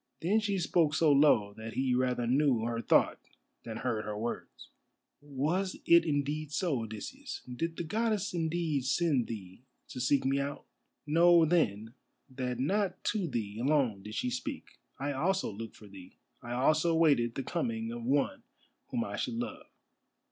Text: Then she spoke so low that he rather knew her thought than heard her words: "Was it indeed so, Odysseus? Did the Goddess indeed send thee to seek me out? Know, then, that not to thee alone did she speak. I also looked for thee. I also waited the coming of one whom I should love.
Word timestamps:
Then 0.21 0.39
she 0.39 0.57
spoke 0.57 0.95
so 0.95 1.11
low 1.11 1.53
that 1.57 1.73
he 1.73 1.93
rather 1.93 2.25
knew 2.25 2.61
her 2.65 2.81
thought 2.81 3.19
than 3.63 3.77
heard 3.77 4.03
her 4.03 4.17
words: 4.17 4.69
"Was 5.21 5.77
it 5.85 6.05
indeed 6.05 6.51
so, 6.51 6.81
Odysseus? 6.81 7.43
Did 7.55 7.77
the 7.77 7.83
Goddess 7.83 8.33
indeed 8.33 8.85
send 8.85 9.27
thee 9.27 9.61
to 9.89 10.01
seek 10.01 10.25
me 10.25 10.39
out? 10.39 10.65
Know, 11.05 11.45
then, 11.45 11.93
that 12.31 12.59
not 12.59 13.03
to 13.13 13.27
thee 13.27 13.59
alone 13.59 14.01
did 14.01 14.15
she 14.15 14.31
speak. 14.31 14.79
I 14.97 15.11
also 15.11 15.51
looked 15.51 15.75
for 15.75 15.85
thee. 15.87 16.17
I 16.41 16.53
also 16.53 16.95
waited 16.95 17.35
the 17.35 17.43
coming 17.43 17.91
of 17.91 18.01
one 18.03 18.41
whom 18.87 19.03
I 19.03 19.17
should 19.17 19.35
love. 19.35 19.67